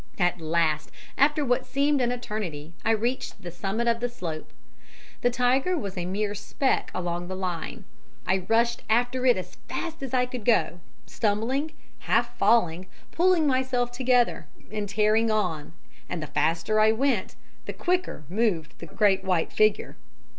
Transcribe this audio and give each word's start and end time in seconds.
At 0.17 0.41
last, 0.41 0.89
after 1.15 1.45
what 1.45 1.63
seemed 1.63 2.01
an 2.01 2.11
eternity, 2.11 2.73
I 2.83 2.89
reached 2.89 3.39
the 3.43 3.51
summit 3.51 3.87
of 3.87 3.99
the 3.99 4.09
slope; 4.09 4.49
the 5.21 5.29
tiger 5.29 5.77
was 5.77 5.95
a 5.95 6.07
mere 6.07 6.33
speck 6.33 6.89
along 6.95 7.27
the 7.27 7.35
line. 7.35 7.85
I 8.25 8.43
rushed 8.49 8.81
after 8.89 9.27
it 9.27 9.37
as 9.37 9.57
fast 9.69 10.01
as 10.01 10.11
I 10.11 10.25
could 10.25 10.43
go, 10.43 10.79
stumbling, 11.05 11.73
half 12.09 12.35
falling, 12.39 12.87
pulling 13.11 13.45
myself 13.45 13.91
together, 13.91 14.47
and 14.71 14.89
tearing 14.89 15.29
on, 15.29 15.71
and 16.09 16.19
the 16.19 16.25
faster 16.25 16.79
I 16.79 16.91
went 16.91 17.35
the 17.67 17.71
quicker 17.73 18.23
moved 18.27 18.79
the 18.79 18.87
great 18.87 19.23
white 19.23 19.53
figure. 19.53 19.97